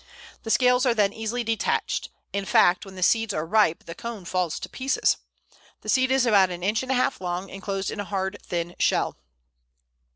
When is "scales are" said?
0.49-0.95